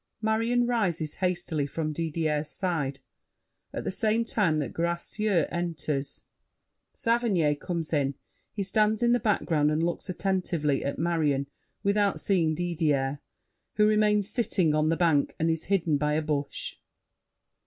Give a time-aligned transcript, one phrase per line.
[0.19, 3.01] [Marion rises hastily from Didier's side.
[3.71, 6.23] At the same time that Gracieux enters,
[6.95, 8.15] Saverny comes in;
[8.51, 11.45] he stands in the background and looks attentively at Marion
[11.83, 13.19] without seeing Didier,
[13.75, 16.77] who remains sitting on the bank and is hidden by a bush.